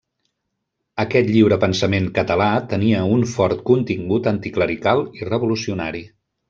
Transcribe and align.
Aquest 1.03 1.29
lliurepensament 1.35 2.09
català 2.17 2.49
tenia 2.73 3.05
un 3.19 3.29
fort 3.35 3.65
contingut 3.71 4.35
anticlerical 4.37 5.09
i 5.21 5.33
revolucionari. 5.35 6.09